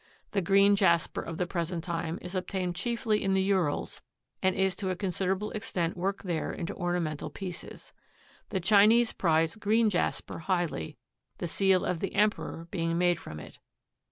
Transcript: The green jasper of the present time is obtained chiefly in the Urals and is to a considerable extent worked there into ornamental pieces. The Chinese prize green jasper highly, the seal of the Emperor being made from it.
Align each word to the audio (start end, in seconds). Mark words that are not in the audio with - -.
The 0.31 0.41
green 0.41 0.75
jasper 0.75 1.21
of 1.21 1.37
the 1.37 1.45
present 1.45 1.83
time 1.83 2.17
is 2.23 2.33
obtained 2.33 2.75
chiefly 2.75 3.23
in 3.23 3.35
the 3.35 3.41
Urals 3.43 4.01
and 4.41 4.55
is 4.55 4.75
to 4.77 4.89
a 4.89 4.95
considerable 4.95 5.51
extent 5.51 5.95
worked 5.95 6.23
there 6.25 6.51
into 6.51 6.73
ornamental 6.73 7.29
pieces. 7.29 7.93
The 8.49 8.59
Chinese 8.59 9.13
prize 9.13 9.55
green 9.55 9.91
jasper 9.91 10.39
highly, 10.39 10.97
the 11.37 11.47
seal 11.47 11.85
of 11.85 11.99
the 11.99 12.15
Emperor 12.15 12.67
being 12.71 12.97
made 12.97 13.19
from 13.19 13.39
it. 13.39 13.59